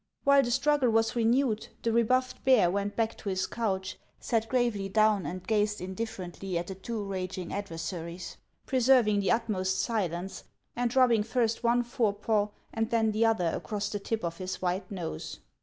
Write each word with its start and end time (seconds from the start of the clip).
While 0.23 0.41
the 0.41 0.49
struggle 0.49 0.89
was 0.89 1.15
renewed, 1.15 1.67
the 1.83 1.91
rebuffed 1.91 2.43
bear 2.43 2.71
went 2.71 2.95
back 2.95 3.15
to 3.19 3.29
his 3.29 3.45
couch, 3.45 3.99
sat 4.19 4.49
gravely 4.49 4.89
down, 4.89 5.27
and 5.27 5.45
gazed 5.45 5.79
indiffer 5.79 6.27
ently 6.27 6.55
at 6.55 6.65
the 6.65 6.73
two 6.73 7.03
raging 7.05 7.53
adversaries, 7.53 8.37
preserving 8.65 9.19
the 9.19 9.29
utmost 9.31 9.79
silence, 9.79 10.45
and 10.75 10.95
rubbing 10.95 11.21
first 11.21 11.63
one 11.63 11.83
fore 11.83 12.13
paw 12.15 12.47
and 12.73 12.89
then 12.89 13.11
the 13.11 13.27
other 13.27 13.49
across 13.53 13.89
the 13.89 13.99
tip 13.99 14.23
of 14.23 14.37
his 14.37 14.59
white 14.59 14.89
nose. 14.89 15.39